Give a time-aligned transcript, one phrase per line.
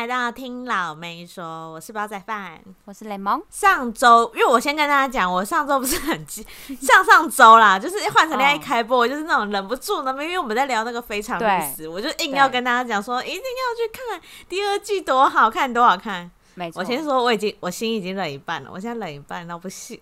[0.00, 3.38] 来到听老妹说，我是煲仔饭，我是雷蒙。
[3.50, 6.42] 上周，因为我先跟大家讲，我上周不是很急，
[6.80, 13.42] 上上周啦，就是换成恋爱一开播，就是那种忍不住呢，因为我们在聊那个非常律师，我就硬要跟大家讲说，一定要
[13.76, 14.18] 去看
[14.48, 16.30] 第二季，多好看，多好看。
[16.54, 20.00] 没错，我先说，我已经我心已经冷一半了，我现在冷一半到不行。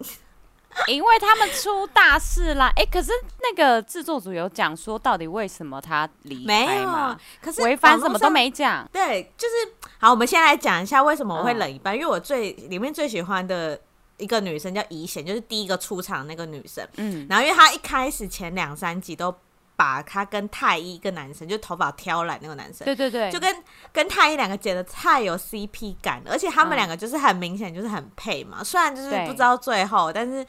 [0.86, 3.10] 因为他们出大事啦，哎、欸，可是
[3.42, 7.16] 那个制作组有讲说，到底为什么他离开吗？
[7.18, 8.88] 没可是违反什么都没讲。
[8.92, 9.54] 对，就是
[9.98, 13.78] 好，我们先来讲一下为什么我会冷一半，嗯、因为我最里面最喜欢的
[14.16, 16.86] 一个女生叫怡贤，就是第一个出场那个女生。
[16.96, 19.34] 嗯，然后因为她一开始前两三集都。
[19.78, 28.56] 把他跟太一一个男生，就头发挑染那个男生，对对对，就跟跟太一两个剪的太有 CP 感了，而且他们两个就是很明显就是很配嘛。
[28.58, 30.44] 嗯、虽然就是不知道最后，但是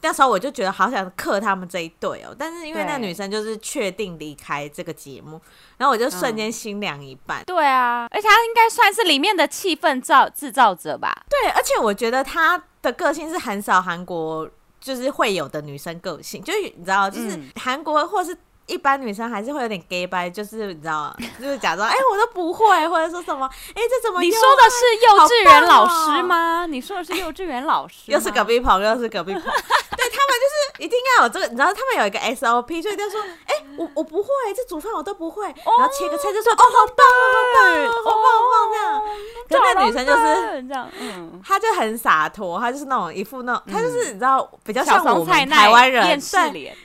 [0.00, 2.36] 那时候我就觉得好想克他们这一对哦、喔。
[2.36, 5.40] 但是因为那个女生就是确定离开这个节目，
[5.76, 7.44] 然后我就瞬间心凉一半、嗯。
[7.46, 11.24] 对啊，而且他应该算是里面的气氛造制造者吧？
[11.30, 18.36] 对，而且我觉得他的个性是很少韩国就是会有的女生个性，就是你知道，就是韩国或是。
[18.72, 24.20] 一般女生还是会有点 gay 掰，就是你知道， 就是假装哎、欸，我都不会，或者说什么哎、欸，这怎么？
[24.22, 26.64] 你说的是幼稚园老师吗？
[26.66, 29.42] 你说的是幼稚园老师，又是隔壁棚，又是隔壁棚。
[29.94, 39.02] 对，他们就是一定要有这个，你知道，他们有一个 SOP，所以就说哎、欸，我我不会，这煮饭我都不会，然后切个菜就说哦，好棒，好棒，好棒，好棒这样。
[39.48, 46.76] 可那女生就是这样，嗯，她就很洒脱，她就是那种一副那种，她就是你知道，比较像我们台湾人，对。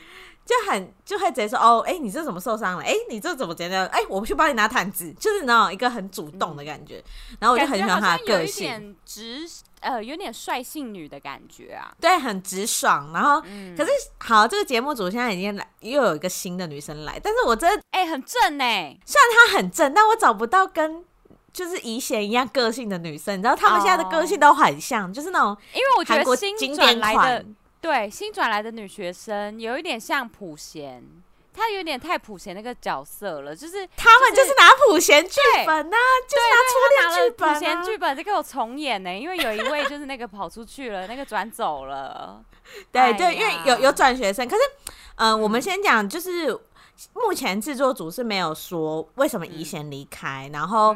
[0.48, 2.82] 就很就会直接说哦，哎、欸，你这怎么受伤了？
[2.82, 3.86] 哎、欸，你这怎么觉得？
[3.88, 7.04] 哎、欸，我去帮你拿毯子，就是那种一个很主动的感觉。
[7.38, 9.46] 然后我就很喜欢他的个性，有点直，
[9.82, 11.94] 呃，有点率性女的感觉啊。
[12.00, 13.12] 对，很直爽。
[13.14, 18.98] 然后，嗯、可是好，这个节目组现在已经来，又有一个新的女生来，但是我真的哎、欸，很正哎。
[19.06, 21.04] 虽然她很正，但我找不到跟
[21.52, 23.38] 就是以贤一样个性的女生。
[23.38, 27.46] 你知道，他们现在的个性都很像，哦、就是那种因为我觉得新转来的。
[27.88, 31.02] 对，新转来的女学生有一点像普贤，
[31.54, 42.44] 她有点太普贤那个角色了，就是他们就是拿普贤剧本呐、啊，就是拿初恋剧本、啊，普贤剧本就给我重演呢、欸，因为有一位就是那个跑出去了，那个转走了，
[42.92, 44.62] 对对，因为有有转学生，可是
[45.16, 46.52] 嗯、呃，我们先讲，就是
[47.14, 50.94] 目前制作组是没有说为什么怡贤离开，嗯、然后。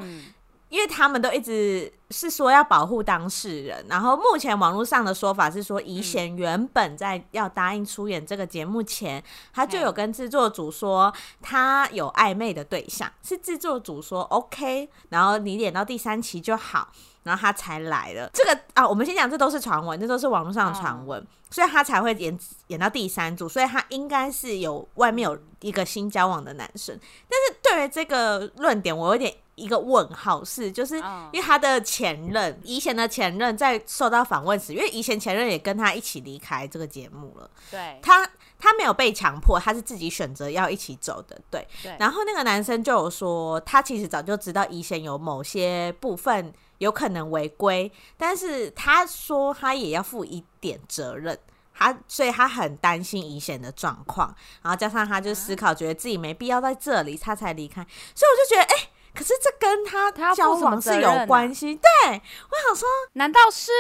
[0.72, 9.22] 嗯因为他们都一直是说要保护当事人，然后目前网络上的说法是说，怡贤原本在要答应出演这个节目前，
[9.54, 16.88] 他就有跟制作组说他有暧昧的对象，是制作组说 OK，然后你演到第三期就好，
[17.24, 18.30] 然后他才来了。
[18.34, 26.98] 这个啊，我们先讲，这都是传闻，这都是网络上的传闻，所以他才会演演到第三组，所以他应该是有外面有一个新交往的男生。
[27.28, 29.36] 但是对于这个论点，我有点。
[29.62, 30.96] 一个问号是，就是
[31.32, 37.50] 因为他的前任，以贤的前任在受到访问时，因为以贤前任也跟他一起离开这个节目了。
[37.70, 38.28] 对，他
[38.58, 41.40] 他没有被强迫，他是自己选择要一起走的。
[41.52, 41.96] 对，对。
[42.00, 51.38] 然后那个男生就有说，他其实早就知道怡贤有某些部分有可能违规，但是他说他也要负一点责任，
[51.74, 57.86] 他所以他很担心怡贤的状况，然后加上他就思考，觉得自己没必要在这里，他才离开。
[58.16, 58.90] 所以我就觉得，哎、欸。
[59.14, 63.72] 可是这跟他交往是有关系，啊、对，我想说，难道是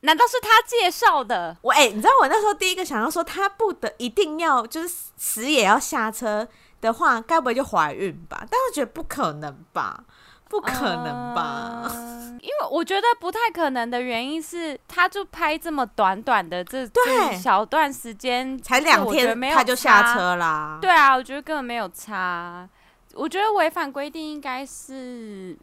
[0.00, 1.56] 难道是他介绍的？
[1.62, 6.48] 我哎、欸，你知道我那时候第一个想要说，他不得一定要就是死也要下车
[6.80, 8.38] 的话，该不会就怀孕吧？
[8.50, 10.04] 但我觉得不可能吧，
[10.48, 11.82] 不可能吧？
[11.84, 20.78] 呃、因为我觉得不太可能的原因是，他就拍这么短短的这对这小段时间，才两天，他就下车啦。
[20.80, 22.66] 对啊，我觉得根本没有差。
[23.14, 25.56] 我觉得违反规定应该是。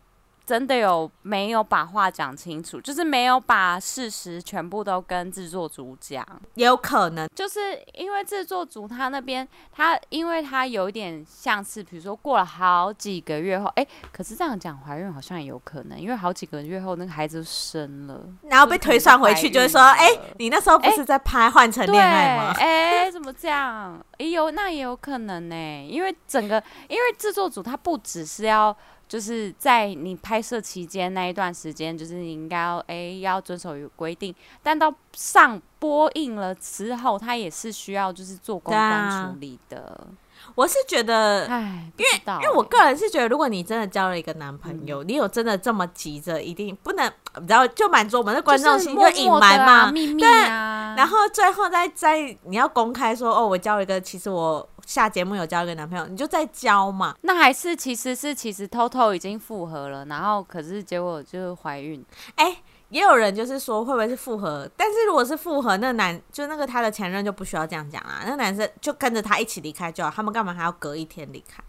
[0.47, 2.79] 真的有没有把话讲清楚？
[2.79, 6.25] 就是没有把事实全部都跟制作组讲，
[6.55, 7.59] 也有可能就是
[7.93, 22.53] 因为制作组他那边，他因为他有点像是，比如说过了好几个月后，哎、欸，可是这样讲怀孕好像也有可能，因为好几个月后那个孩子生了，然后被推算回去，就是说，哎、欸，你那时候不是在拍《换成恋爱》吗？
[22.57, 23.97] 哎、欸，怎么这样？
[24.11, 28.73] 哎、欸、有那也有可能呢、欸，因为整个因为制作组他不只是要。
[29.07, 39.77] 就是在你拍摄期间那一段时间，就是你应该要哎、欸、要遵守有规定，但到上播映了之后，他也是需要就是做公关处理的。
[39.79, 47.11] 啊、我是觉得，哎，因为因为我个人是觉得，如果你真的交了一个男朋友，嗯、你有真的这么急着一定不能，
[47.47, 54.67] 然后就满足我们的观众心，就隐瞒嘛，秘密啊，然后最后再再你要公开说哦，我交了一个，其实我。
[54.87, 57.13] 下节目有交一个男朋友，你就再交嘛。
[57.21, 62.03] 那还是其实是其实偷偷已经复合了，然后可是结果就是怀孕。
[62.35, 64.67] 哎、欸，也有人就是说会不会是复合？
[64.77, 71.61] 但是如果是复合，那个男就那个他的前任就不需要这样讲啊，那个男生就跟着他一起离开就好，他们干嘛还要隔一天离开？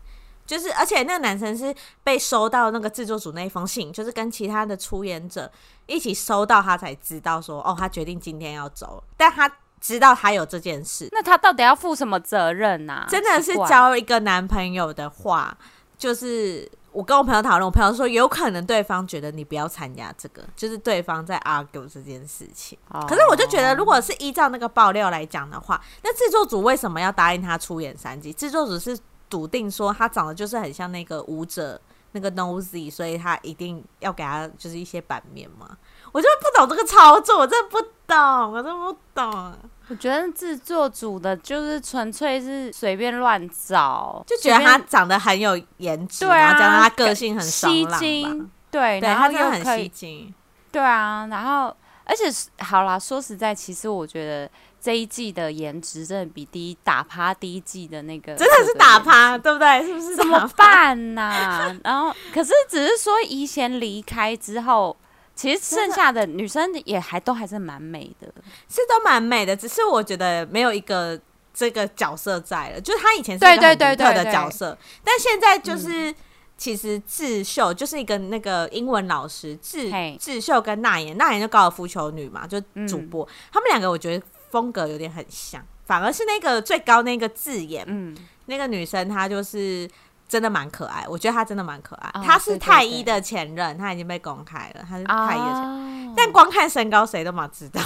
[0.46, 5.50] 就是，而且那个男生是被收到那个制作组那一封信，就是跟其他的出演者
[5.86, 13.06] 一起收到，他才知道说，哦，他决定今天要走，但他知道他有这件事，那他到底要负什么责任呢、啊？
[13.08, 15.56] 真的是交一个男朋友的话，
[15.96, 22.78] 就是我跟我朋友讨论，我朋友说有可能对方觉得你不要参加这个，就是对方在 argue 这件事情。
[22.90, 28.32] 哦、可是我就觉得，如果是依照那个爆料来讲的话，那制作组为什么要答应他出演三集？
[28.32, 28.98] 制作组是。
[29.30, 31.78] 笃定说他长得就是很像那个舞者
[32.12, 35.76] 那个 Nosey，所以他一定要给他就是一些版面嘛。
[36.12, 37.76] 我就不懂这个操作，我真的不
[38.08, 39.54] 懂，我都不懂。
[39.88, 50.34] 我觉得制作组的就是纯粹是随便乱找，就觉得他长得很有颜值，对啊，然后加上他个性很吸睛，对，对，然后又很吸睛，
[50.72, 51.74] 对啊，然后
[52.04, 52.24] 而且
[52.64, 54.50] 好啦，说实在，其实我觉得。
[54.80, 59.84] 这一季的颜值真的比第一打趴第一季的那个真的是打趴，对不对？
[59.84, 60.14] 是不是？
[60.14, 61.76] 怎么办呐、啊？
[61.82, 64.96] 然后可是只是说怡贤离开之后，
[65.38, 68.26] 其实剩下的女生也还都还是蛮美的，
[68.68, 69.54] 是都蛮美的。
[69.54, 71.16] 只是我觉得没有一个
[71.54, 76.14] 这个角色在了，就是她以前是一个很独特的角色，但现在就是、嗯、
[76.56, 79.88] 其实智秀就是一个那个英文老师，智
[80.18, 84.26] 智秀跟娜妍，娜妍就高尔夫球女嘛，就主播，嗯、他们两个我觉得。
[84.50, 89.86] 风格有点很像，反而是那个最高那个智妍，嗯，那个女生她就是
[90.28, 92.10] 真的蛮可爱，我觉得他真的蛮可爱。
[92.22, 97.80] 她、哦、是太一的前任，他已经被公开了，他是太一的前任，哦、但光看身高谁都嘛知道。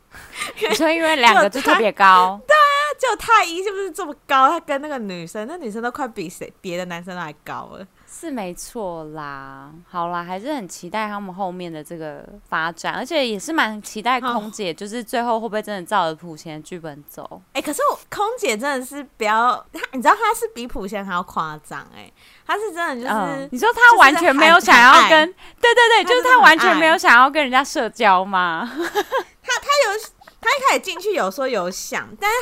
[0.68, 2.60] 你说因为两个 就特别高，对啊，
[3.00, 4.48] 就太一是不是这么高？
[4.50, 7.86] 他跟那个女生，那女生都快比谁别的男生都还高了。
[8.10, 17.40] 是没错啦，好啦，还是很期待他们后面的这个发展，而且也是蛮期待空姐，就是最后会不会真的照着普贤的剧本走？
[17.52, 19.62] 哎、欸，可是我空姐真的是比较，
[19.92, 22.10] 你知道她是比普贤还要夸张，哎，
[22.46, 28.68] 她是真的就是，嗯、你说她完全没有想要跟，对对对，就是她完全没有想要跟人家社交吗？
[28.74, 30.17] 她她有。
[30.40, 32.36] 他一开始进去有说有想，但是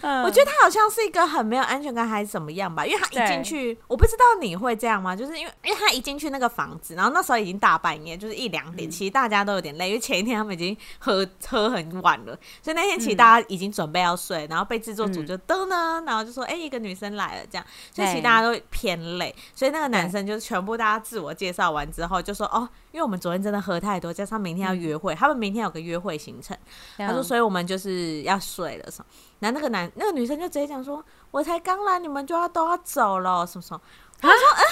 [0.00, 5.16] 他，嗯、我觉得他好像是一个很没有安全感还是怎么样吧，因为他一进去，我不知道你会这样吗？
[5.16, 22.68] 就是因为，因为他一进去那个房子，然后那时候已经大半夜，就是一两点，嗯、其实大家都有点累，因为前一天他们已经喝 喝很晚了，所以那天其实大家已经准备要睡，然后被制作组就噔呢，然后就说，哎、欸，一个女生来了，这样，所以其实大家都偏累，所以那个男生就是全部大家自我介绍完之后就说，哦。
[22.92, 26.56] 因为我们昨天真的喝太多，加上明天要约会，嗯、他们明天有个约会行程，
[26.98, 29.06] 嗯、他说，所以我们就是要睡了什么。
[29.38, 33.80] 然后那个男那个女生就直接讲说，我才刚来，你们就要都要走了，什么什么。
[34.22, 34.64] 我说，嗯，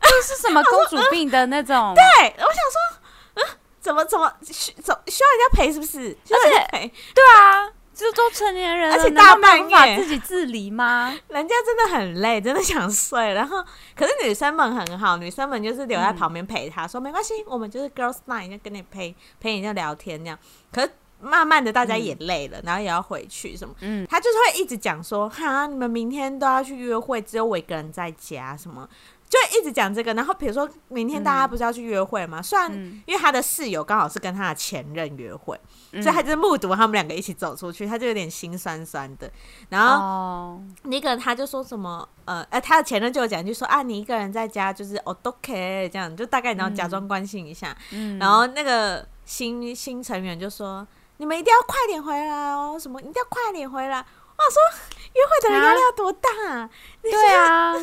[0.00, 1.94] 这是什么公主病的那种？
[1.94, 3.00] 对，我想说，
[3.34, 3.42] 嗯，
[3.80, 6.16] 怎么怎么需怎需要人家陪是不是？
[6.28, 7.72] 而且，对啊。
[7.96, 11.18] 就都成年人了，而且大半夜自己自理吗？
[11.28, 13.32] 人家真的很累，真的想睡。
[13.32, 13.64] 然后，
[13.96, 20.38] 可是女生们很好，女生们就是留在旁边陪他，嗯、说没关系，我们就是 girls night，就跟你陪陪你就聊天这样。
[20.70, 20.90] 可是
[21.22, 23.74] 慢慢的大家也累了，嗯、然后也要回去什么。
[23.80, 28.86] 嗯，他就是会一直讲说，哈，你们明天都要去约会，只有我一个人在家什么。
[29.28, 32.40] 就一直讲这个，然后比如说明天大家不是要去约会吗？
[32.40, 35.60] 虽然、嗯、因为他的室友刚好是跟他的前任约会，
[35.92, 39.28] 嗯、所以他就目睹他们两个一起走出去，他就有点心酸酸的。
[39.68, 47.76] 然后那个他就说什么呃，呃，他的前任就有讲，就说啊，你一个人在家就是哦都可以这样，就大概然后假装关心一下。
[47.90, 53.98] 嗯、然后那个新新成员就说，你们一定要快点回来哦，什么一定要快点回来。
[54.38, 54.60] 我说
[55.14, 56.28] 约会的人压力要多大？
[56.48, 56.70] 啊
[57.02, 57.74] 对啊。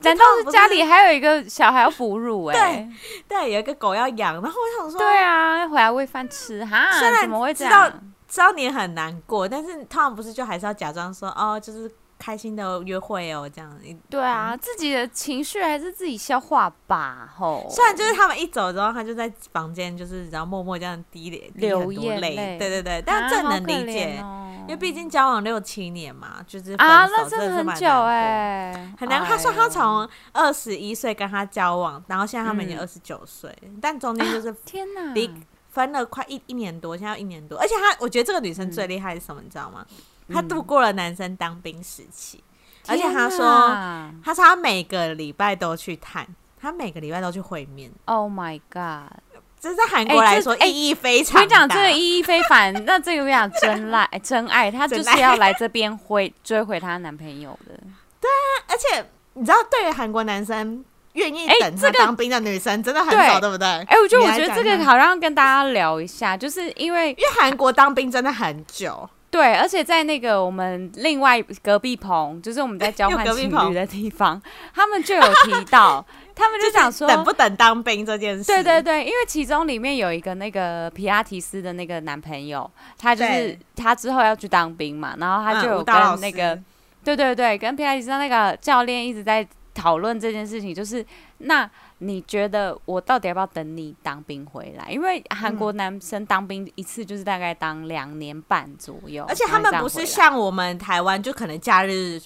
[0.00, 2.58] 难道是家里还有一个小孩要哺乳、欸？
[2.58, 2.88] 哎，
[3.28, 4.34] 对，对，有一个狗要养。
[4.34, 6.90] 然后我想说，对啊，要回来喂饭吃哈。
[6.98, 7.72] 虽然怎么会这样？
[7.72, 11.90] 知道知道你很难过，但是他们不是就还是要假装说哦，就是。
[12.18, 17.30] 开心的约会哦，这样对啊，嗯、自己的情绪还是自己消化吧。
[17.36, 22.56] 吼，虽然就是他们一走之后，他就在房间，就是然后默默这样滴泪，流眼泪。
[22.58, 24.18] 对对对，但这能理解，
[24.66, 29.24] 因为毕竟交往六七年嘛，就是啊，那真的很久哎、欸，很难。
[29.24, 35.32] 他说他从二十一岁跟他交往，然后现在他们已经二十九岁，嗯、但中间就是天哪，离
[35.70, 37.58] 分了快一一年多，现在要一年多。
[37.58, 39.86] 而且他，我觉得这个女生最厉害是什么，你知道吗？
[40.32, 42.42] 她度过了男生当兵时期，
[42.86, 46.26] 嗯、而且他说，哪他说他每个礼拜都去探，
[46.60, 47.92] 他每个礼拜都去会面。
[48.06, 49.12] Oh my god！
[49.60, 51.40] 这在韩国来说、欸、意义非常大。
[51.42, 52.72] 我跟你讲，这个意义非凡。
[52.84, 57.74] 那这个我讲真爱，真爱，她就是要来这边回追回她男朋友的。
[58.20, 60.84] 对啊而且你知道，对于韩国男生
[61.14, 63.66] 愿意等他当兵的女生真的很少，对不对？
[63.66, 69.08] 哎，我觉得我觉得这个好像跟大家聊一下，就是因为因为韩国当兵真的很久。
[69.36, 74.40] 对，而且在那个我们另外隔壁棚，就是我们在交 换情侣的地方，
[74.74, 78.44] 他们就有提到， 他们就想说等不等当兵这件事。
[78.44, 86.64] 对对对，因为其中里面有一个那个皮拉提斯的那个男朋友，他就是他之后要去当兵嘛，然后他就有跟那个，嗯、
[87.04, 91.04] 对对对，跟皮拉提斯那个教练一直在讨论这件事情，就是
[91.38, 91.70] 那。
[91.98, 94.90] 你觉得我到底要不要等你当兵回来？
[94.90, 102.20] 因为韩国男生当兵一次就是大概当两年半左右，而且他们不是像我们台湾，就可能假日。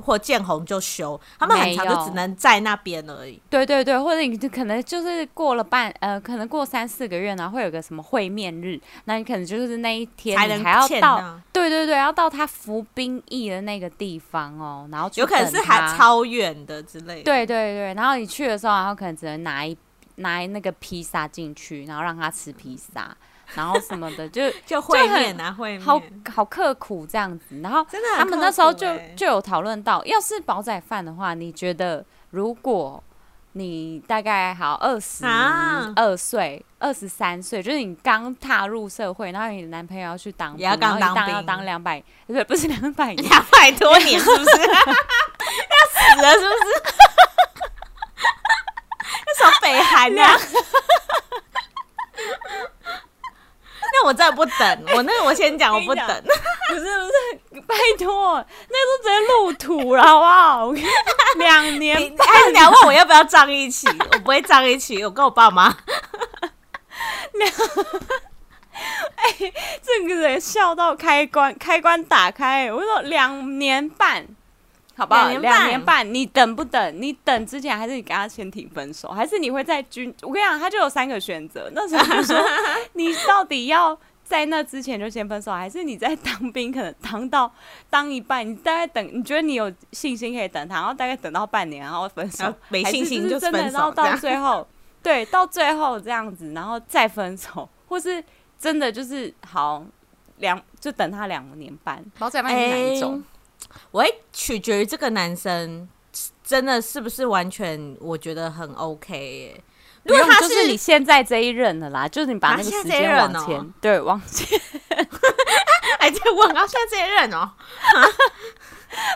[0.00, 3.40] 或见红就休，他们很长就只能在那边而已。
[3.50, 17.22] 对对对，或者你就可能就是过了半呃，可能过三四个月呢，会有个什么会面日，那你可能就是那一天你还要到，对对对，要到他服兵役的那个地方哦，然后有可能是还超远的之类的。
[17.24, 19.76] 对对对，然后你去的时候，然后可能只能拿一
[20.16, 23.16] 拿那个披萨进去，然后让他吃披萨。
[23.54, 26.00] 然后什么的，就 就会面啊，会面，好
[26.34, 27.60] 好刻苦这样子。
[27.62, 33.02] 然后真的他们那时候就就有讨论到，要是煲仔饭的话，你觉得如果
[33.54, 35.26] 你大概好二十
[35.94, 45.76] 二岁、二十三岁，就是你刚踏入社会，然后你的男朋友要去当兵，要刚当兵，要当两百，不是不是两百年，两百多年，是不是 要
[46.16, 46.32] 死了？
[46.32, 46.82] 是不是？
[49.26, 50.34] 那什么北韩呀？
[53.94, 56.06] 那我真的不等，我那个我先讲，我不等。
[56.68, 60.72] 不是不是，拜托，那都直接入土了，好不好？
[61.36, 63.88] 两年，还是你要问我要不要葬一起？
[64.12, 65.76] 我不会葬一起，我跟我爸妈。
[67.32, 67.50] 两，
[69.16, 69.52] 哎，
[69.82, 72.72] 这个人笑到开关，开关打开。
[72.72, 74.26] 我说两年半。
[74.94, 75.26] 好不好？
[75.28, 77.00] 两年，年半，你等不等？
[77.00, 79.08] 你等之前，还是你跟他先提分手？
[79.08, 80.14] 还是你会在军？
[80.20, 81.70] 我跟你讲，他就有三个选择。
[81.74, 82.38] 那时候就说，
[82.92, 83.98] 你到底要
[84.32, 87.52] 在那之前就先分手，还是你在当兵，可能当到
[87.90, 89.06] 当一半，你大概等？
[89.12, 92.50] 你觉得你有信心可以等他，然后大概等到半年，然后分手？
[92.70, 94.66] 没信心就分手，然后到最后，
[95.02, 98.24] 对，到最后这样子，然后再分手， 或是
[98.58, 99.84] 真的就是好
[100.38, 102.02] 两，就等他两年半。
[102.18, 103.16] 煲仔半是哪一种？
[103.16, 103.22] 欸
[103.90, 105.86] 我会取决于这个男生
[106.42, 109.62] 真的是不是完全我觉得很 OK 耶。
[110.04, 114.60] 如果他是，是你现在这一任的啦，就是你把那个时间往前，啊哦、对，往前。
[115.98, 117.50] 哎，这问啊，现在这一任哦，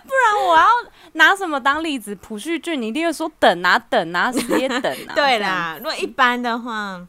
[0.04, 0.66] 不然我要
[1.12, 2.14] 拿什么当例子？
[2.14, 5.12] 朴叙俊，你一定会说等啊等啊，直接等啊。
[5.16, 7.06] 对啦，如果一般的话。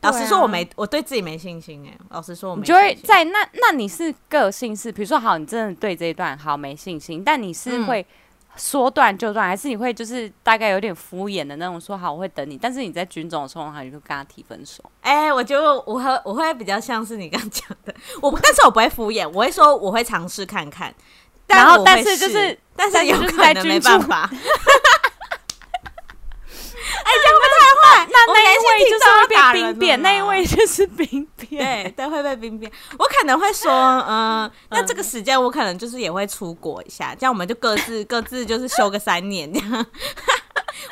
[0.00, 1.92] 老实说，我没，我对自己没信心哎。
[2.10, 2.84] 老实说，我没信心。
[2.84, 8.06] 你就会在那，那你是个性是，比如说，好，你真的对这一段好没信心，但你是会
[8.58, 14.82] 说断就断，还是你会就是大概有点敷衍的那种，说好我会等你，但是你在军中的时候，你就跟他提分手。
[15.00, 20.92] 哎，我觉得我会我会比较像是你刚刚讲的，我但是我不会敷衍，我会说我会尝试看看，
[21.46, 24.28] 然后但是就是但是有可能没办法。
[26.98, 27.47] 哎，这样会不会太坏？
[28.34, 32.70] 那 那一位就是会被兵变，那一位就是兵变，对，对，会被兵变。
[32.98, 39.70] 我可能会说，嗯、呃，那这个时间我可能就是也会出国一下，这样我们就各自 各自就是休个三年这样，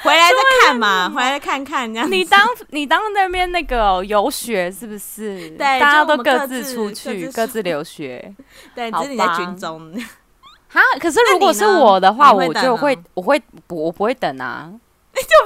[0.02, 2.10] 回来再看嘛，回来再看看这样。
[2.10, 5.50] 你当你当那边那个游学是不是？
[5.50, 8.34] 对，大家都各自出去，各自留学。
[8.74, 9.92] 对，只是你在军中。
[10.68, 14.70] 哈，可是如果是我的话，我就会，我会，我不会等啊。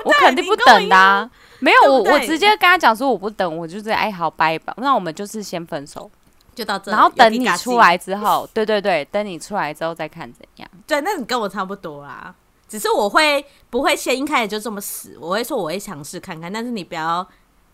[0.05, 6.11] 我肯定不等的、啊，没有我，我直接跟他讲说我不等，我就是哎好拜吧，那我们就是先分手，
[6.55, 10.69] 就到这，然后等你出来之后，对对对，等你出来之后再看怎样。
[10.87, 12.35] 对，那你跟我差不多啦，
[12.69, 17.27] 只是我会不会先一开始就这么死，我会说我会尝试看看，但是你不要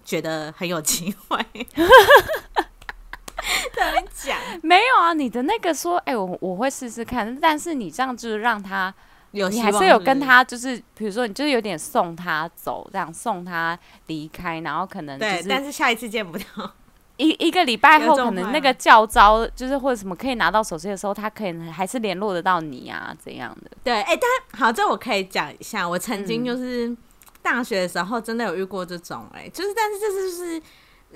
[0.04, 1.38] 觉得很有机会。
[3.74, 4.36] 怎么讲？
[4.62, 8.92] 没有啊，你的那个说，哎、欸，我我会试试看，但是你这样就是让他。
[9.36, 16.44] 有你还是有跟他，就是比如说，你就是有点送他走，这样送他离开，然后可能就是，对，但是下一次见不到。
[17.18, 23.70] 一一个礼拜后，可能那个教招就是或者什么可以拿到手机的时候，他可能还是联络得到你啊，怎样的？
[23.82, 26.94] 对，哎、欸，但好，这我可以讲一下，我曾经就是
[27.40, 30.62] 大学的时候真的有遇过这种、欸，哎，就是，但是就是就是，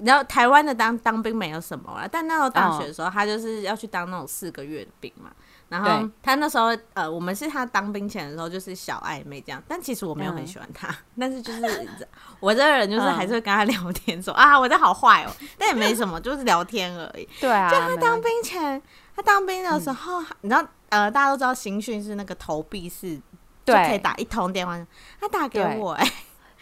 [0.07, 5.31] 然后台湾的当当兵没有什么啊，但那时候大学的时候，他就是要去当那种四个月的兵嘛。
[5.71, 9.63] 然后他那时候，呃，我们是他当兵前的时候，就是小暧昧这样。
[9.69, 11.89] 但其实我没有很喜欢他，嗯、 但是就是
[12.41, 17.29] 我这个人就是还是会跟他聊天说，嗯、啊，我这好坏哦，但也没什么，就是聊天而已。
[17.41, 17.71] 对啊。
[17.71, 18.83] 就他当兵前，
[19.15, 23.17] 他当兵的时候，嗯、你知道，呃，大家都知道新训是那个投币式
[23.65, 24.77] 就可以打一通电话。
[25.21, 26.13] 他打给我、欸，哎，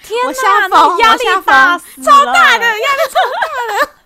[0.03, 3.98] 天哪，我吓疯，压力大，超大的压力超大的。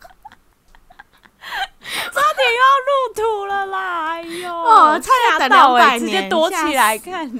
[2.42, 4.08] 差点又要入土了啦！
[4.14, 7.24] 哎呦，哦，差点等两百，直接躲起来看。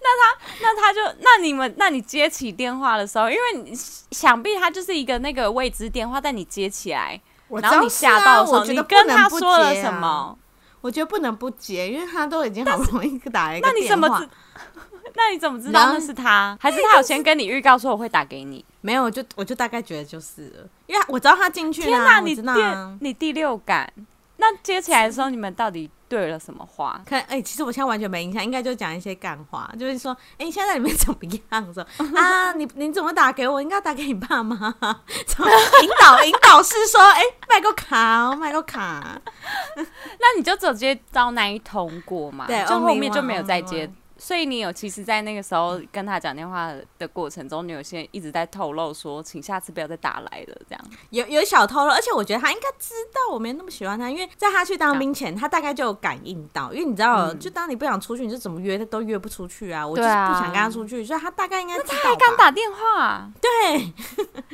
[0.00, 3.72] 那他，那他就，那你们，那你接起电话的时候，因为你
[4.10, 10.38] 想必他就是一个那个未知电话，但你接起来，然后你吓到的时候，你跟他说了什么？
[10.80, 13.74] 我觉得不能不接，因为他都已经好不容易打了一个电话。
[13.74, 14.28] 那你怎么知？
[15.16, 16.56] 那你怎么知道那是他？
[16.60, 18.64] 还是他有先跟你预告说我会打给你？
[18.80, 21.86] 没有，我就我就大概觉得就是了，因为我知道他进去了。
[21.88, 22.52] 天哪，你第
[23.00, 23.92] 你第六感，
[24.36, 27.00] 那接起来的时候，你们到底对了什么话？
[27.04, 31.18] 可，哎、欸，其实我现在完全没印象，应该就讲一些干话，就是说，哎、欸，现在里面怎么
[31.50, 31.66] 样？
[31.74, 31.84] 说
[32.16, 33.60] 啊，你你怎么打给我？
[33.60, 34.56] 应该打给你爸妈，
[35.82, 39.20] 引导引导是说，哎、欸，买个卡哦，买个卡。
[39.76, 42.46] 那你就只有接到那一通过嘛？
[42.46, 43.90] 对，就后面就没有再接。
[44.20, 50.84] 所以你有其实，在那个时候跟他讲电话的过程中，你有些一直在透露说，请下次不要再打来了，这样。
[51.10, 59.86] 有有小透露，而且我觉得他应该知道我没那么喜欢他，因为在他去当兵前，他大概就有感应到，因为你知道，就当你不想出去，你就怎么约都约不出去啊。
[59.86, 61.78] 我就是不想跟他出去，所以他大概应该。
[61.78, 63.30] 他还敢打电话？
[63.40, 63.78] 对，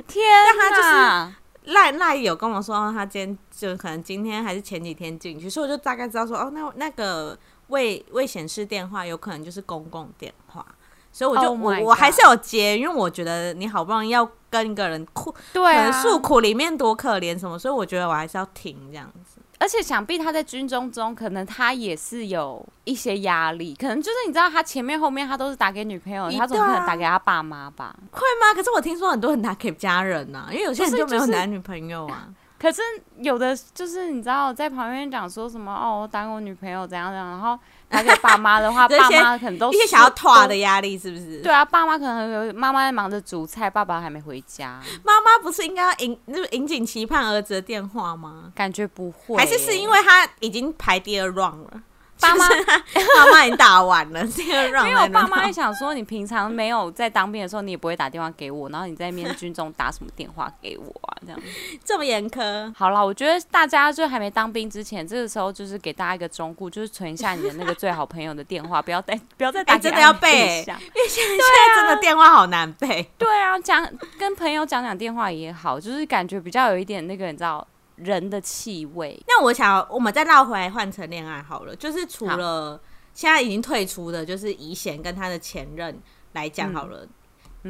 [0.07, 0.23] 天
[0.61, 7.39] 他就是赖赖有跟我说，他今天就可能今天还是前几天进去，所以我就大概知道说，哦，那那个。
[7.69, 10.65] 未未显示电话有可能就是公共电话，
[11.13, 19.41] 所以我就、oh、我我还是有接，因为我觉得你好不容易要跟一个人哭，对、啊，诉苦里面多可怜什么，所以我觉得我还是要听这样子。
[19.61, 27.97] 而且想必他在军中中，可能他也是有一些压力，可能就是你知道他前面后面他都是打给女朋友，他总不可能打给他爸妈吧？
[28.11, 28.53] 会吗？
[28.55, 32.29] 可是我听说很多人打给家人呐、啊，因为有些人就没有男女朋友啊。
[32.65, 32.81] 可是
[33.19, 37.59] 有的就是你知道在旁边讲说什么哦，我打给我女朋友怎样怎样，然后
[37.91, 41.43] 打给爸妈的话， 爸妈可能都一些想要拖的压力是不是？
[41.43, 44.81] 对啊，爸妈可能有妈妈在忙着煮菜，爸爸还没回家。
[45.05, 48.51] 妈妈不是应该要引就是引颈期盼儿子的电话吗？
[48.55, 51.83] 感觉不会，还是是因为他已经排第二 round 了。
[52.25, 61.17] 爸妈，爸妈已经打完了，这个让因为我爸妈也想说，你平常没有在当兵的时候，你也不会打电话给我，然后你在那边军中打什么电话给我啊？
[61.27, 61.41] 这样
[61.85, 62.73] 这么严苛？
[62.75, 73.11] 好了，我觉得大家就还没当兵之前，这个时候就是给大家一个忠告，就是存一下你的那个最好朋友的电话，不要再不要再打，真的要背，因为现在现在真的电话好难背。
[73.19, 73.87] 对啊，讲
[74.19, 77.67] 跟朋友讲讲电话也好，就是感觉比较有一点那个，你知道。
[77.97, 79.23] 人的气味。
[79.27, 81.75] 那我想，我们再绕回来换成恋爱好了。
[81.77, 82.81] 就是除了
[83.13, 86.01] 现在已经退出的，就是以贤跟他的前任
[86.33, 87.05] 来讲好了。
[87.05, 87.09] 嗯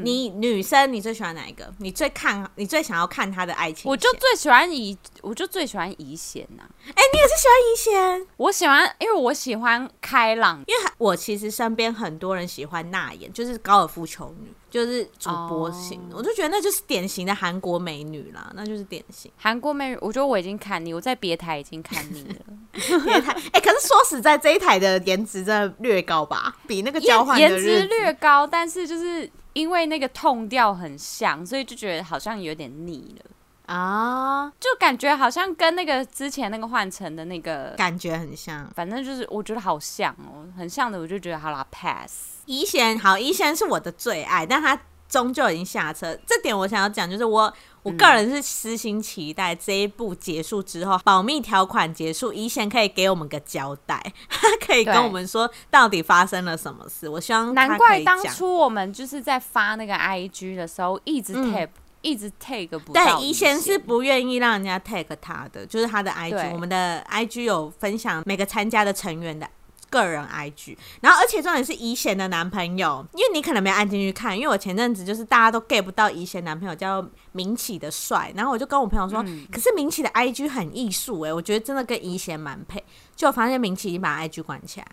[0.03, 1.73] 你女生，你最喜欢哪一个？
[1.79, 3.89] 你最看，你最想要看他的爱情？
[3.89, 6.65] 我就最喜欢怡，我就最喜欢怡贤呐。
[6.89, 8.27] 哎，你也是喜欢怡贤？
[8.37, 10.59] 我喜欢，因为我喜欢开朗。
[10.67, 16.01] 因为我其实身边很多人喜欢娜妍，就是高尔夫球女，就是主播型。
[16.11, 16.19] Oh.
[16.19, 19.99] 我就觉得那就是典型的韩国美女啦，那就是典型韩国美女。
[20.01, 22.45] 我觉得我已经看腻，我在别台已经看腻了。
[23.05, 26.57] 别台，哎，可是说实在，这一台的颜值真的略高吧？
[26.67, 29.31] 比那个交换的颜值略高，但是就是。
[29.55, 33.31] 因为那个 tone 调很像，所以就觉得好像有点腻了。
[33.67, 42.43] 啊，就感觉好像跟那个之前那个换乘的那个感觉很像，反正就是我觉得好像哦，很像的，我就觉得好啦，pass。
[42.45, 44.79] 一贤好，一贤是我的最爱，但他
[45.15, 47.53] 终究已经下车，这点我想要讲，就是我。
[47.85, 57.07] 我个人是私心期待这一部结束之后，保密条款结束，怡贤可以给我们个交代，他 可以跟我们说到底发生了什么事。
[57.07, 63.05] 我希望难怪当初我们就是在发那个 IG 的时候，一直 tap，、嗯、一直 take 不到。
[63.05, 69.47] 对，怡贤是不愿意让人家 take 他的，就是他的 IG，我们的 IG 有分享每个参加的成员的。
[69.95, 82.83] 个人 IG，然后而且重点是怡贤的男朋友，因为你可能没按进去看，因为我前阵子就是大家都 get 不到怡贤男朋友叫明启的帅，然后我就跟我朋友说，嗯、可是明启的 IG 很艺术哎，我觉得真的跟怡贤蛮配，
[83.15, 84.87] 就我发现明启已经把 IG 关起来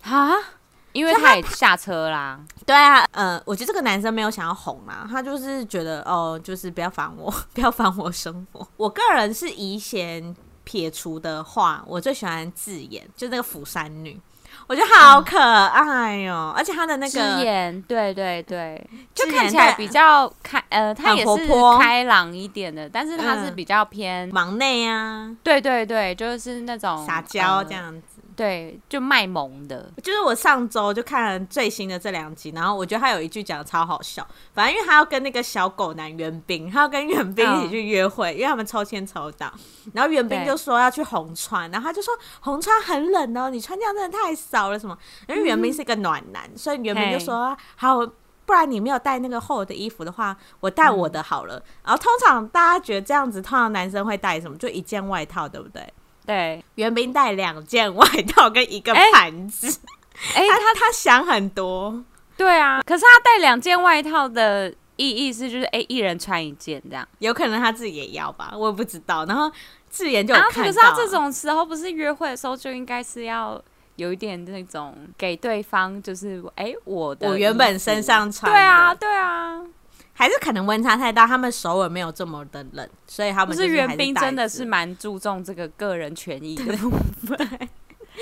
[0.00, 0.34] 哈，
[0.92, 2.40] 因为他也下车啦。
[2.64, 8.66] 对啊，呃，我觉得这个男生没有想要哄嘛，他就是觉得哦，就是不要烦我， 不要烦我生活。
[8.78, 10.34] 我个人是怡贤
[10.64, 14.20] 撇除的话，我最喜欢自言，就那个釜山女。
[14.68, 29.90] 我觉得好可爱哦、喔，嗯、而且他的那个眼，对对对，就看起来比较开，呃，他也是开朗一点的，但是他是比较偏忙内啊，对对对，就是那种撒娇这样子，对，就卖萌的。
[30.00, 34.24] 就是我上周就看了最新的这两集，然后我觉得他有一句讲的超好笑。
[34.54, 39.52] 反正因为他要跟那个小狗男袁冰，他要跟袁冰一起去约会，哦、因为他们抽签抽到。
[39.92, 44.96] 然后袁冰就说要去红川，然后他就说红川很冷哦，你穿这样真的太少了什么？
[45.28, 47.98] 因为袁冰是一个暖男，嗯、所以袁冰就说好。
[48.46, 51.56] 不然你没有带那个厚的衣服的话，我带我的好了。
[51.56, 54.56] 嗯、然后通常大家觉得这样子，通常男生会带什么？
[54.56, 55.86] 就一件外套，对不对？
[56.28, 59.80] 对，袁冰带两件外套跟一个盘子。
[60.34, 62.04] 哎、欸，他他，他想很多。
[62.36, 67.08] 对啊，可是他带两件外套的意义是，就是哎、欸，一人穿一件这样。
[67.20, 69.24] 有可能他自己也要吧，我也不知道。
[69.24, 69.50] 然后
[69.90, 73.60] 智妍就看到、啊、可是他这种时候不是约会的时候就应该是要。
[73.96, 79.60] 有一点那种给对方，就是哎、欸，我的我原本身上穿，对啊，对啊，
[80.18, 87.68] 还是可能温差太大，他们首尔没有这么的冷，所以他们就是援兵真的是蛮注重这个个人权益的部分。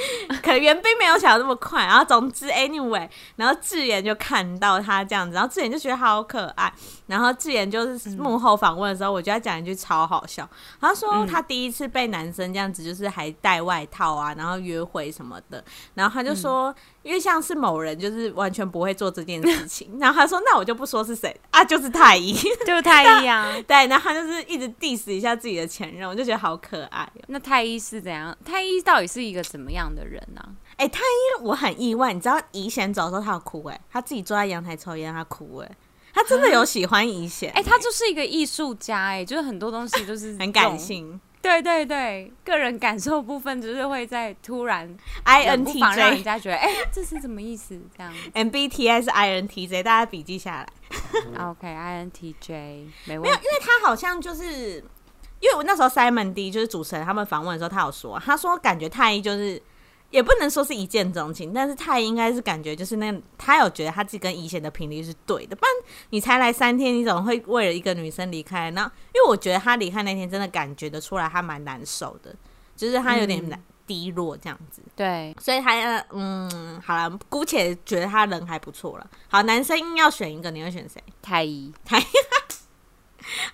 [0.43, 6.73] 可能袁冰没有想的那么快，然后总之 anyway，然后智妍就看到他这样子，然后智妍就觉得好可爱，
[7.07, 10.49] 然后智妍就是幕后访问的时候，我觉得他讲一句超好笑，
[10.81, 15.63] 他说他第一次被男生这样子，就是还带外套啊，然后约会什么的，
[15.95, 16.75] 然后他就说。
[17.07, 22.33] 因为像是某人就是完全不会做这件事情， 然后他说：“那我就不说是谁啊，就是太医，
[22.67, 27.23] 就是太医啊。”对，然后他就是一直 diss 一下自己的前任，我就觉得好可爱喔。
[27.29, 28.37] 那太医是怎样？
[28.45, 30.43] 太医到底是一个怎么样的人呢？
[30.77, 35.71] 哎，太一我很意外，你知道宜贤走的时候他有哭哎，他自己坐在阳台抽烟他哭哎，
[36.13, 41.21] 他真的有喜欢宜贤哎，他就是一个艺术家哎，就是很多 东西就是很感性。
[41.43, 47.81] 对对对，个人感受部分就是会在突然 I N T J 让人家觉得哎，这是什么意思？
[47.97, 50.69] 这样 M B T I 是 I N T J，大家笔记下来。
[51.39, 53.29] OK I N T J 没问题。
[53.29, 54.83] 没有，因为他好像就是
[55.39, 59.63] 因为我那时候 Simon D 就是主持人，他们访问的时候，他有说，他说感觉太医就是。
[60.11, 65.73] 也不能说是一见钟情，但是他应该是感觉就是那他有觉得他自己跟以前的频率是对的，不然
[66.11, 68.71] 你才来三天，你怎么会为了一个女生离开？
[68.71, 72.35] 那因为我觉得他离开那天真的感觉得出来，他蛮难受的，
[72.77, 74.83] 就是他有点低落这样子。
[74.85, 79.11] 嗯、对，所以他嗯，好了，姑且觉得他人还不错了。
[79.29, 81.03] 好，男生要选一个，你会选谁？
[81.23, 82.05] 太医，太一。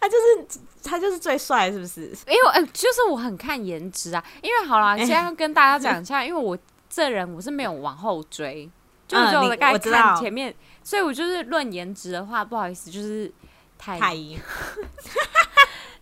[0.00, 2.02] 他就是他就是最帅，是不是？
[2.28, 4.24] 因为呃，就是我很看颜值啊。
[4.42, 6.56] 因为好啦，现在要跟大家 讲一下，因为我
[6.88, 8.68] 这人我是没有往后追，
[9.08, 10.54] 就是就我该看前面，
[10.84, 13.32] 所以我就是论颜值的话，不好意思，就是
[13.78, 14.38] 太太一。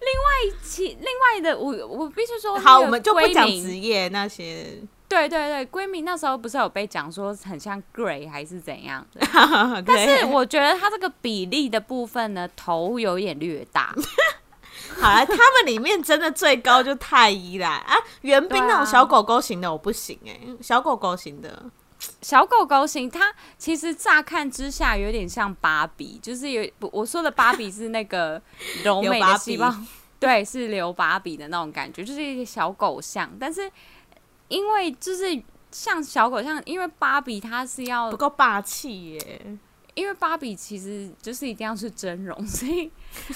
[0.00, 4.78] 另外其另外的，我我必须说，好，我们就不讲职业那些。
[5.10, 9.20] 对对对，闺蜜那时候不是有被讲说很像 Gray 还是怎样的？
[9.84, 13.92] 但是我觉得她这个比例的部分呢，头有点略大。
[15.00, 17.96] 好了，他们里面真的最高就太一啦啊！
[18.20, 21.64] 袁冰那种小狗狗型的我不行哎、欸，小狗狗型的，
[22.22, 28.40] 小狗狗型，它其实乍看之下有点像芭比，就是有我说的芭比是那个
[28.84, 29.74] 柔 美的细胞，
[30.20, 33.68] 对，是留芭比的那种感觉，就是一些小狗像，但是。
[34.50, 39.58] 因为就是像小狗，像因为芭比它是要不够霸气耶。
[39.94, 42.90] 因为芭比其实就是一定要是真容，所以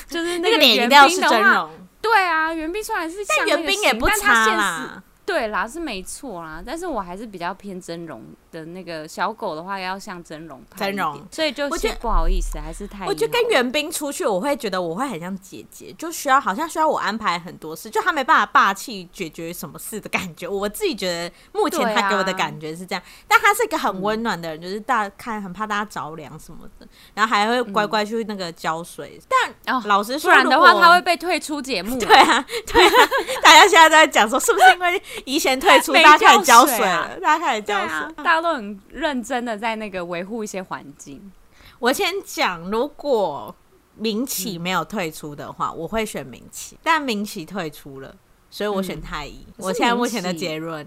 [0.08, 1.70] 就是那个脸一定要是真容。
[2.00, 5.02] 对啊，袁冰虽然是像袁冰也不差啦。
[5.26, 13.06] 对啦，是没错啦，但是我还是比较偏真容的那个小狗的话，要像真容，真容，所以就是不好意思，还是太……
[13.06, 20.46] 我觉得跟袁冰出去，我会觉得我会很像姐姐，就需要好像需要我安排很多事，就他没办法霸气解决什么事的感觉。
[20.46, 29.18] 我自己觉得目前他给我的感觉是这样，啊、但他是一个很温暖的人，就是大看很怕大家着凉什么的，然后还会乖乖去那个浇水。
[29.18, 31.98] 嗯、但老实说，不然的话他会被退出节目。
[31.98, 33.08] 对啊，对啊，
[33.42, 35.02] 大家现在都在讲说是不是因为？
[35.24, 37.18] 宜贤退出，大家开始浇水了。
[37.20, 41.32] 大家开始浇水，啊，大家都很认真的在那个维护一些环境。
[41.78, 43.54] 我先讲，如果
[43.96, 46.78] 明启没有退出的话，嗯、我会选明启。
[46.82, 48.14] 但明启退出了，
[48.50, 49.44] 所以我选太医。
[49.46, 50.86] 嗯、我现在目前的结论。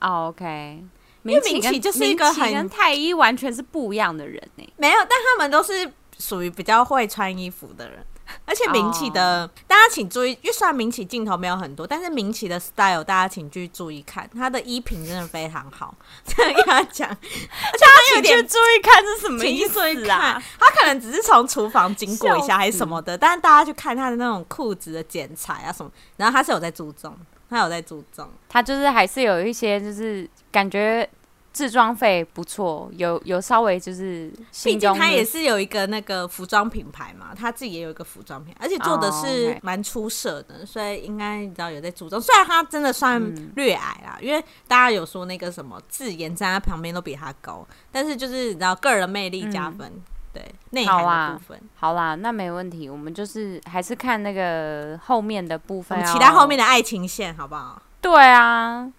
[0.00, 0.82] 哦、OK，
[1.24, 4.72] 因为明启就是一个很跟太医完全是不一样的人呢。
[4.76, 8.04] 没有，但他们都是属于比较会穿衣服的人。
[8.46, 9.50] 而且明启的，oh.
[9.66, 15.94] 大家请注意，因为虽然明启镜头没有很多，但是明启的 style 大家请去注意看，他的衣品真的非常好。
[16.26, 20.42] 这样跟他讲，而且他有点注意看是什么意思啊？
[20.58, 27.16] 他可能只是从厨房经过一下还是什么的，但是大家去看他的那种裤子的剪裁啊什么，然后他是有在注重，
[27.48, 31.08] 他有在注重，他就是还是有一些就是感觉。
[31.52, 34.32] 置装费不错，有有稍微就是，
[34.62, 42.20] 毕竟他也是有一个那个服装品牌嘛，他自己也有一个服装品牌，而且做的是蛮出色的，所以应该你知道有在注重。
[42.20, 43.20] 虽然他真的算
[43.56, 51.88] 略矮啦，嗯、因为大家有说那个什么字眼在他旁边都比他高，但是就是你知道个人魅力加分，嗯、对内涵的部分好。
[51.88, 57.82] 好啦，那没问题，我们就是还是看那个后面的部分，期待后面的爱情线，好不好？
[58.00, 58.92] 对啊。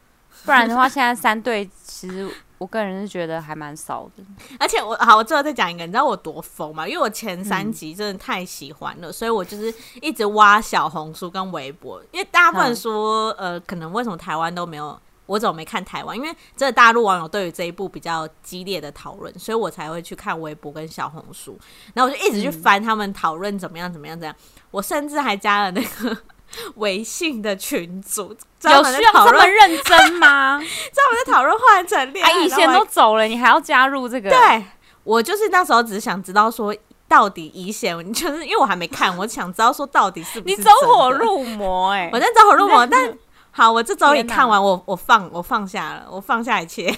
[0.46, 1.70] 不然的话，现在三对
[2.02, 4.24] 其实我个人是觉得还蛮少的。
[4.60, 6.88] 而且我好，我最后再讲一个，你知道我多疯吗？
[6.88, 12.02] 因为我前三集真的太喜欢了，嗯、所以我就是一直挖小红书跟微博。
[12.12, 16.18] 因为大家不能说，嗯、呃，可能为什么台湾都没有，我怎么没看台湾？
[16.18, 21.56] 因为这个大陆网友对于这一部比较激烈的讨论，所以我才会去看微博跟小红书。
[21.94, 24.36] 然后我就一直去翻他们讨论怎么样怎么样怎样。
[24.72, 26.18] 我甚至还加了那个。
[26.76, 30.58] 微信的群组有需要这么认真吗？
[30.94, 34.30] 专门在讨论换成恋爱，以前都走了，你还要加入这个？
[34.30, 34.66] 对，
[35.04, 36.76] 我就是那时候只是想知道说，
[37.08, 41.92] 到底以前就是因为我还没看，我想知道说到底是不是你走火入魔？
[41.92, 43.18] 哎，我在走火入魔，但
[43.52, 46.96] 好，我这周也看完，我我放我放下了，我放下一切。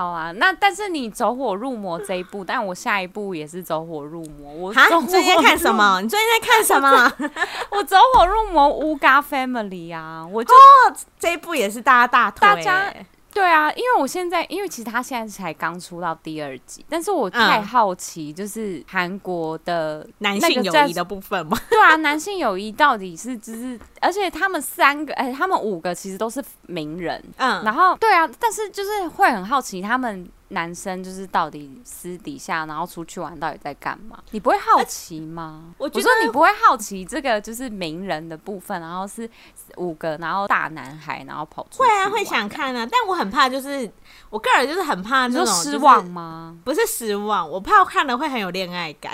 [0.00, 4.50] 好啊，那但是你走火入魔这一步，但我下一步也是走火入魔。
[4.54, 6.00] 我啊，你最近在看什么？
[6.00, 7.12] 你最近在看什么？
[7.70, 12.94] 我走火入魔乌嘎 Family 啊，我就、哦、这一部也是大家大推、欸，大家。
[13.32, 21.58] 对啊，因为我现在，因为其实他现在才刚出到第二集，但是我太好奇，就是韩国的男性友谊的部分嘛。
[21.70, 30.28] 对啊，男性友谊到底是就是，而且他们三个，哎，他们五个其实都是名人，嗯，然后对啊，但是就是会很好奇他们。
[30.50, 34.18] 男生就是到底私底下，然后出去玩到底在干嘛？
[34.32, 35.74] 你不会好奇吗？
[35.78, 39.28] 我觉得你不会好奇这个就是名人的部分，然后是
[39.76, 41.78] 五个，然后大男孩，然后跑出去。
[41.78, 43.90] 会啊，会想看啊，但我很怕，就是
[44.28, 46.56] 我个人就是很怕那种失望吗？
[46.64, 49.12] 不是失望，我怕我看了会很有恋爱感，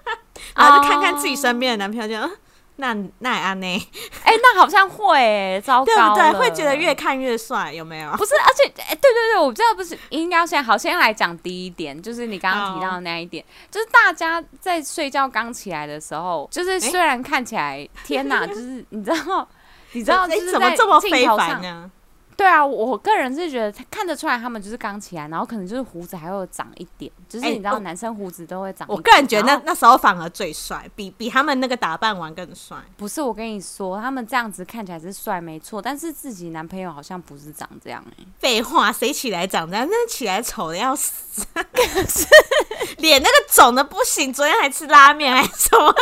[0.54, 2.34] 然后就看看自己身边的男朋友就。
[2.76, 3.88] 那那也安呢？
[4.24, 6.40] 哎、欸，那好像会、欸，糟糕，对不对？
[6.40, 8.10] 会觉得越看越帅，有没有？
[8.12, 19.48] 不是，而且，哎、欸，对对对，我知道不是，应该要先好，先来讲第一点，就是你刚刚提到的那一点，哦、就是大家在睡觉刚起来的时候，就是虽然看起来，欸、天哪， 就是你知道，
[19.92, 21.90] 你知道，怎么这么非凡呢？
[22.36, 28.86] 对啊，我个人是觉得他看得出来，他们就是刚起来，然后可能就是胡子还会长一点，就是你知道，男生胡子都会长。
[28.90, 32.76] 我个人觉得那那时候反而最帅，比比他们那个打扮完更帅。
[32.96, 38.26] 不是，我跟你说，他们这样子看起来是帅没错，但是自己男朋友好像不是长这样哎、欸。
[38.38, 39.86] 废话，谁起来长这样？
[39.88, 41.46] 那起来丑的要死，
[42.98, 45.94] 脸那个肿的不行，昨天还吃拉面还说。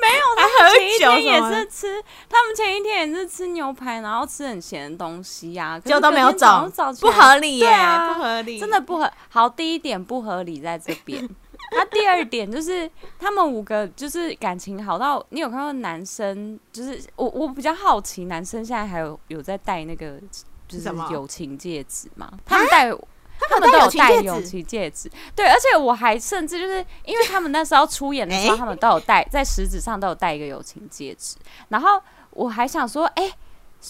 [0.00, 6.68] 没有， 他们前一天也是吃，他们前一天也是吃牛排，然后吃很咸的东西呀、啊，就都没有找，
[7.00, 9.10] 不合理耶，啊、不合理，真的不合。
[9.28, 11.28] 好，第一点不合理在这边，
[11.72, 20.18] 那第二点就是他们五个就是感情好到，你有看到男生，就是我我比较好奇，男生现在还有有在戴那个
[20.68, 22.30] 就是友情戒指吗？
[22.44, 22.92] 他们戴。
[23.50, 31.36] 他们都有戴友情戒指，对，而且我还甚至就是因为他们那时候出演的时候， 他们都有戴在食指上都有戴一个友情戒指，
[31.68, 33.30] 然后我还想说，哎，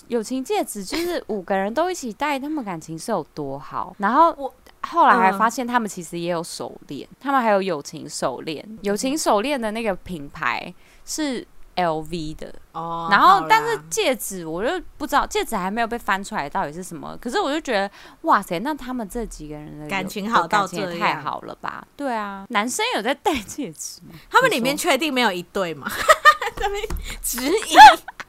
[0.09, 3.95] 友情戒指就是五个人都一起戴，他们感情是有多好？
[3.99, 4.53] 然后我
[4.83, 11.47] 后来还发现他们其实也有手链，他们还有友情手链，友情手链的那个品牌是。
[11.77, 17.19] L V 的哦，然后但是戒指我就不知道，戒指还没有被翻出来到底是什么。
[17.21, 21.85] 可是我就觉得，哇塞，那他们这几个人的感情好到这样，太好了吧？
[21.97, 24.15] 对啊，男生有在戴戒指吗？
[24.31, 25.91] 他们里面确定没有一对吗？
[26.55, 26.81] 他们
[27.21, 27.75] 质疑。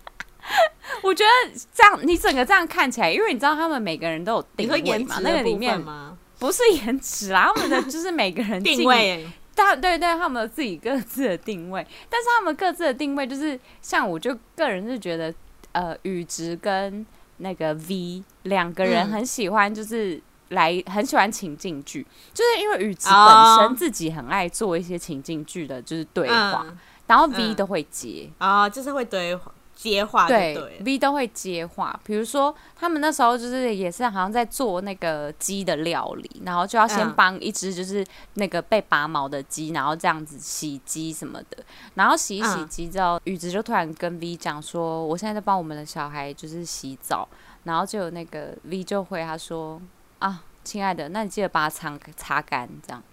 [1.04, 6.18] 我觉得这样，你整个这样看起来，因为你知道他们每个人都有定位嘛，那个里面吗？
[6.38, 9.28] 不是颜值啦，他们的就是每个人定位。
[9.56, 15.34] 他对对，他们有自己各自的定位，但是他们各自的定位就是像我就个人是觉得，
[15.72, 17.06] 呃，宇植跟
[17.38, 28.30] 那个 V 两个人很喜欢，就是来、嗯、很喜欢情境剧，就是因为宇植本身自己很爱做一些情境剧的，就是对话，嗯、然后 V 都会接。
[28.40, 29.50] 啊、嗯哦，就是会对话。
[29.76, 32.00] 接话对，对，V 都会接话。
[32.04, 38.04] 比如说，他们那时候就是也是好像在做那个鸡的料理，然后就要先帮一只就是
[38.36, 41.58] 那个被拔毛的鸡，然后这样子洗鸡什么的。
[41.96, 47.28] 然后洗一洗鸡之后，宇子就突然跟 V 讲说：“我现在在帮我们的小孩就是洗澡。”
[47.66, 49.82] 然后就有那个 V 就回他说
[50.20, 53.04] ：“啊，亲爱的，那你记得把它擦擦干这样。”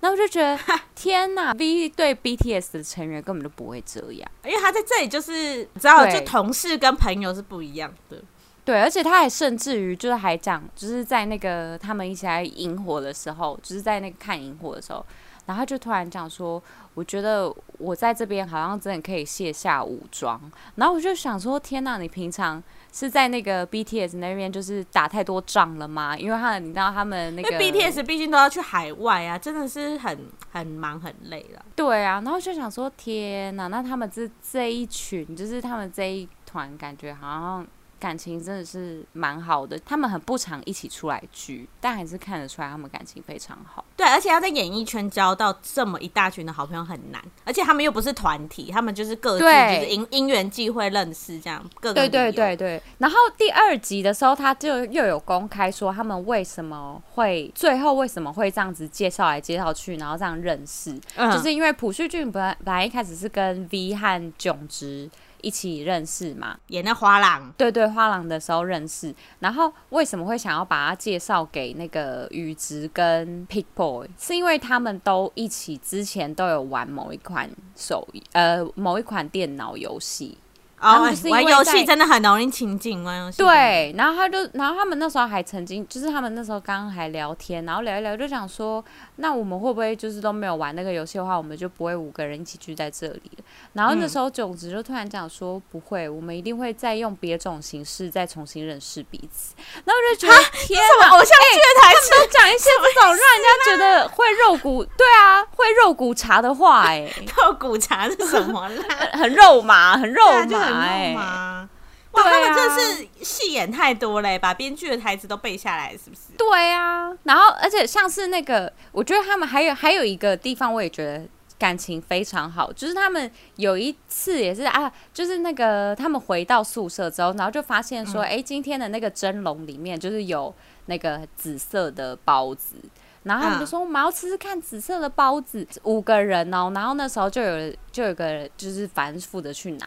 [0.00, 0.58] 那我就觉得
[0.94, 8.22] 天呐，V 对 BTS 的成员根本就不会这样，因为他在这里就是知道，就同事跟朋友是不一样的。
[8.64, 15.04] 对，而且他还甚至于就是还讲，就是在那个他们一起来萤火的时候，就是在那个看萤火的时候，
[15.46, 20.38] 然后他就突然讲说，我觉得我在这边好像真的可以卸下武装。
[20.74, 26.16] 然后我就想说，天哪，你平常是在那个 BTS 那边就是打太多仗了吗？
[26.16, 30.18] 因为他你知道他们那个 BTS 毕竟都要去海外啊，真的是很
[30.50, 31.64] 很忙很累了。
[31.76, 37.66] 对啊，然后就想说，天呐，那他们这这一群，就是他们这一团，感觉好像。
[37.98, 43.84] 感情真的是蛮好的，他们很不常一起出来聚，但还是看得出来他们感情非常好。
[43.96, 51.64] 对，而且要在演艺圈交到这么一大群的好朋友很难，而且他们又不是团体，他们就是各自就是因因缘际会认识这样。
[51.80, 52.82] 各个对对对对。
[52.98, 65.10] 然后第二集的时候，他就又有公开说他们为什么会最后为什么会这样子介绍来介绍去，然后这样认识，嗯、就是因为朴叙俊本来本来一开始是跟 V 和炯植。
[65.42, 69.14] 一起认识嘛，演那花郎，对对，花郎的时候认识。
[69.40, 74.08] 然后为什么会想要把他介绍给那个宇植跟 Pick Boy？
[74.18, 80.38] 是因为他们都一起之前都有玩某一款手呃某一款电脑游戏。
[80.80, 83.38] 哦，玩游戏真的很容易亲近，玩游戏。
[83.38, 88.84] 对，然后他就，然后他们那时候还曾经，就是他们那时候刚刚还聊天，然后聊一聊，就想说，
[89.16, 93.30] 那我们会不会就是都没有玩那个游戏的话，我们就不会五个人一起聚在这里。
[93.72, 99.54] 然后那时候炯子就突然讲说，不会，我们一定会再用别种形式再重新认识彼此。
[99.84, 108.70] 然后我就觉得，天哪，偶像剧的台词都讲一些这种让人家觉得会肉骨，对啊，会肉骨茶的话，哎， 肉骨茶是什么？
[109.12, 110.67] 很肉麻，很肉麻。
[110.72, 111.68] 哎，哇，
[112.12, 116.32] 他们真是戏演太多嘞，把编剧的台词都背下来，是不是？
[116.36, 121.26] 对啊，然后而且像是那个，我觉得他们还有还有一个地方，我也觉得
[121.58, 130.52] 感情非常好，就是他们有一次也是啊，就是那个他们回到宿舍之后，然后就发现说，哎、嗯，今天的那个蒸笼里面就是有
[130.86, 132.76] 那个紫色的包子，
[133.24, 139.86] 然后他们就说我们要吃吃看紫色的包子，五个人哦，然后那时候就有就有个人就是反复的去拿。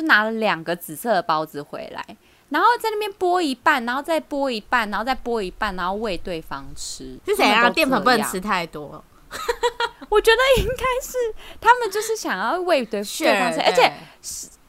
[0.00, 2.04] 就拿了两个紫色的包子回来，
[2.48, 7.18] 然后在那边剥一半，然后再剥一半，然后再剥一半，然后喂对方吃。
[7.26, 7.68] 是谁啊？
[7.68, 9.04] 淀粉不能吃太多。
[10.08, 11.16] 我觉得应该是
[11.60, 13.92] 他们就是想要喂对方吃，而且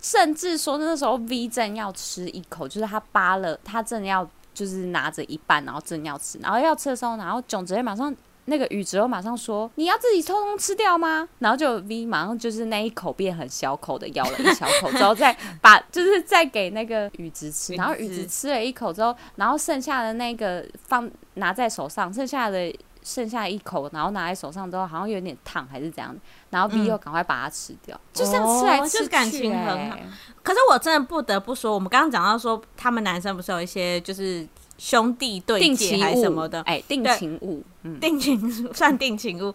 [0.01, 8.15] 甚至说那时候 V 正要吃一口，就是他扒了，他正要就是拿着一半，然后正要吃，然后要吃的时候，然后囧直接马上。
[8.51, 17.73] 那个宇植马上说：“你要自己偷偷吃掉吗？”然后就 V 马上就是那一口变很小口的咬了一小口，之后再把就是再给那个宇植吃。
[17.75, 26.13] 然后宇植吃了一口之后，然后剩下的那个放拿在手上，剩下的剩下一口，然后拿在手上之后好像有点烫还是怎样，
[26.49, 29.97] 然后 V 又赶快把它吃掉，嗯、就这样吃来吃去、欸，就是感情很好。
[30.43, 34.45] 可是我真的不得不说，我们刚刚讲到说，他们男生不是有一些就是。
[34.83, 36.59] 兄弟对戒还是什么的？
[36.63, 39.51] 哎、欸，定情物，嗯，定情 算定情物，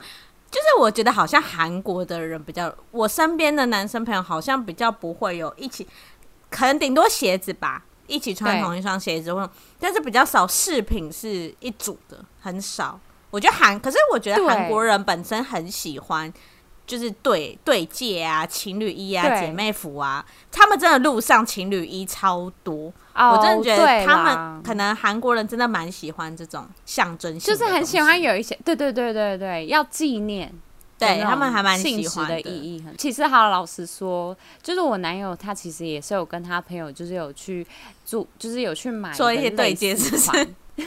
[0.48, 5.84] 就是我觉得好像韩国的人比较，我身边的男生朋友好像比较不会有一起，
[6.48, 13.00] 可能顶多鞋子吧，一起穿同一双鞋子，或但是比较少饰品是一组的，很少。
[13.32, 16.32] 我觉得韩，可是我觉得韩国人本身很喜欢。
[16.86, 22.92] 就是对对戒啊，情侣衣啊，姐妹服啊，他们真的路上情侣衣超多。
[23.18, 30.52] Oh, 我真的觉得他们可能韩国人真的蛮喜欢这种象征性，就是很喜欢有一些，对对对对对，要纪念，
[30.98, 32.94] 对他们还蛮喜欢的意义很。
[32.98, 37.66] 其实好老实说，就是我男友他其实也是有跟他朋友，就是有去
[38.04, 40.30] 做，就是有去买做一些对接，是不是？
[40.76, 40.84] 没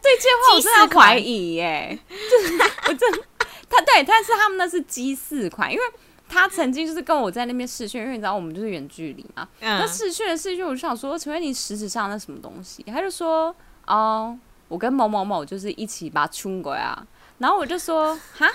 [0.00, 2.54] 对接话我真的怀疑耶，就是
[2.88, 3.18] 我真的。
[3.70, 5.82] 他对，但是他们那是机四款，因为
[6.28, 9.48] 他曾经就是跟我在那边试训，因为你知道我们就是远距离嘛。
[9.60, 12.82] 嗯、那试训的试训，我就想说，请问你实质上那什么东西？
[12.84, 13.54] 他就说，
[13.86, 14.38] 哦，
[14.68, 17.06] 我跟某某某就是一起把他冲过啊。
[17.38, 18.46] 然后我就说，哈，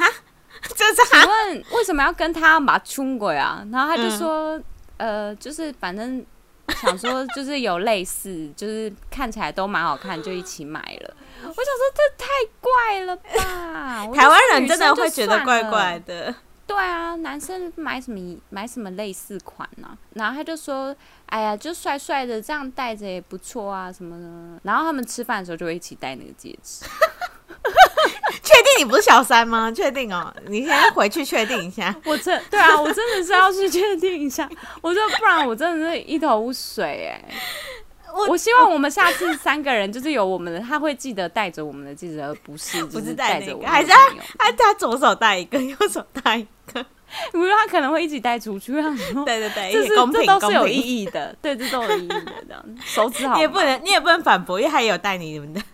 [0.76, 3.66] 就是请问为什么要跟他把他冲过啊？
[3.72, 4.58] 然后他就说，
[4.98, 6.24] 嗯、呃，就是反正
[6.82, 11.16] 想说就是有类似，就是看起来都蛮好看，就一起买了。
[11.42, 12.30] 我想说这太
[12.62, 14.08] 怪了吧！
[14.16, 16.34] 台湾人真的会觉得怪怪的。
[16.66, 19.98] 对啊，男生买什么买什么类似款呢、啊？
[20.14, 20.96] 然后他就说
[21.28, 26.86] ：“哎呀，就帅帅的，这样戴着也不错啊，什么的。”然后他们吃饭的时候就会一起戴那个戒指。
[28.42, 29.72] 确定你不是小三吗？
[29.72, 31.94] 确定哦，你先回去确定一下。
[32.06, 34.50] 我真对啊，我真的是要去确定一下。
[34.82, 37.24] 我说不然我真的是一头雾水哎。
[38.16, 43.98] 我，我希望我们下次三个人就是有我们的，他会记得带着我们的戒指，而不是 不是带着我，还是他
[44.38, 46.84] 他他左手戴一个，右手戴一个。
[47.32, 55.62] 比 如他可能会一起带出去，让说 对对对，这是这都是有意义的，对，这都有意义的，这样手指好也不能你也不能反驳，因为他也有带你们的。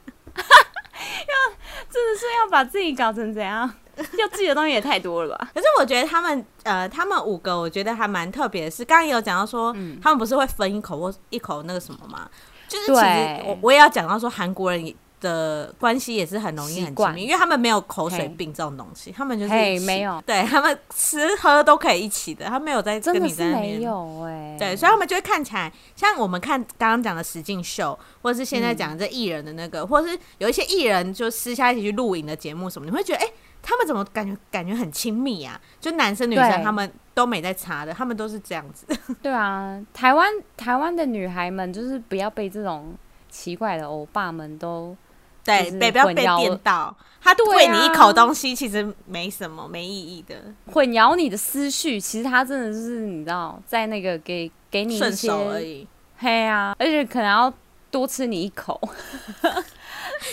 [1.91, 3.69] 真的是要把自己搞成怎样？
[4.17, 5.49] 要自己的东西也太多了吧？
[5.53, 12.29] 可是我觉得他们呃，他们五个我觉得还蛮特别的是，刚刚也有讲到说，嗯、他们不是会分一口或一口那个什么吗？
[12.67, 33.25] 就是其实我我也要讲到说，韩国人的关系也是很容易很亲密，因为他们没有口水病这种东西，他们就是没有，对他们吃喝都可以一起的，他没有在跟你在那边没有哎、欸，对，所以他们就会看起来像我们看刚刚讲的实境秀，或者是现在讲的这艺人的那个，嗯、或者是有一些艺人就私下一起去录影的节目什么，你会觉得哎。
[33.25, 35.59] 欸他们怎么感觉感觉很亲密啊？
[35.81, 38.87] 就男生女生他们都没在查的，他们都是这样子。
[39.21, 42.93] 对啊，台湾台湾的女孩们就是不要被这种
[43.27, 44.95] 奇怪的欧巴们都
[45.43, 46.95] 对，被不要被电到。
[47.21, 50.35] 他喂你一口东西，其实没什么，没意义的。
[50.71, 55.85] 混淆你的思绪，其实他真的就是你知道，在那个给给你一些而已。
[56.17, 57.53] 嘿啊，而且可能要
[57.91, 58.79] 多吃你一口。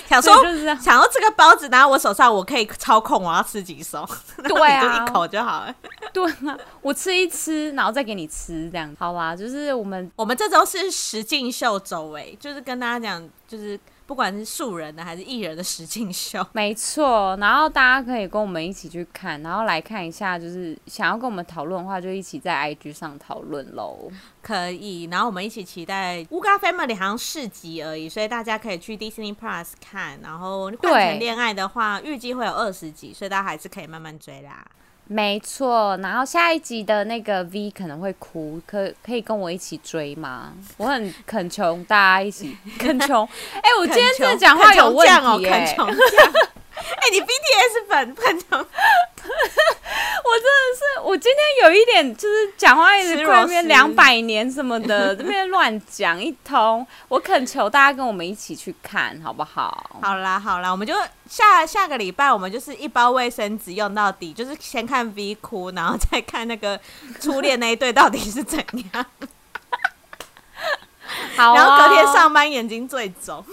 [0.06, 0.32] 想说，
[0.80, 4.08] 想要这个包子拿在我手上，我可以操控我要吃几手，
[4.44, 5.74] 对啊，就一口就好了。
[6.12, 9.34] 对啊，我吃一吃，然后再给你吃，这样好啦。
[9.34, 13.78] 就是我们我们这周是实境秀周围，就是跟大家讲，就是。
[14.06, 17.36] 不管是素人的还是艺人的实境秀，没错。
[17.40, 24.08] 然后大家可以跟我们一起去看，然后来看一下，就是想要跟我们讨论的话，就一起在 IG 上讨论喽。
[24.40, 30.20] 可以，然后我们一起期待《乌嘎 Family》好像四集而已，所以大家可以去 Disney Plus 看。
[30.22, 34.64] 然后换乘恋爱的话，预计会有二十集，所以大家还是可以慢慢追啦。
[35.08, 40.52] 没错，然后下一集的那个 V 可能会哭，可可以跟我一起追吗？
[40.78, 43.22] 我很恳求大家一起 恳求。
[43.54, 45.76] 哎、欸，我今天真的讲话有问题 哎、欸。
[45.76, 48.66] 哎、欸，你 BTS 粉很强，
[50.26, 56.86] 我真的是，我今天有一点就是讲话一直在那边两百年什么的，这边乱讲一通。
[57.08, 59.98] 我恳求大家跟我们一起去看好不好？
[60.02, 60.94] 好啦好啦，我们就
[61.28, 66.78] 下下个礼拜，我们就是一包卫生纸用到底，就是先看 V 哭，然后再看那个
[67.20, 68.58] 初恋那一对到底是怎
[68.92, 69.06] 样。
[71.36, 73.44] 好、哦，然后隔天上班眼睛最肿。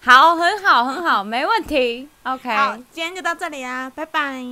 [0.00, 2.08] 好，很好，很好，没问题。
[2.22, 4.42] OK，好，今天就到这里啊，拜拜，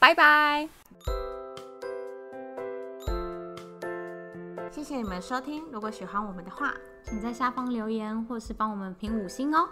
[0.00, 0.68] 拜拜。
[4.72, 6.72] 谢谢你们收听，如果喜欢我们的话，
[7.04, 9.68] 请在下方留言或是帮我们评五星哦。